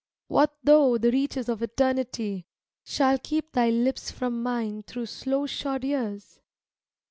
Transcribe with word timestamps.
What 0.29 0.55
though 0.63 0.97
the 0.97 1.11
reaches 1.11 1.47
of 1.47 1.61
Eternity 1.61 2.47
Shall 2.83 3.19
keep 3.19 3.51
thy 3.51 3.69
lips 3.69 4.09
from 4.09 4.41
mine 4.41 4.81
through 4.81 5.05
slow 5.05 5.45
shod 5.45 5.83
years 5.83 6.39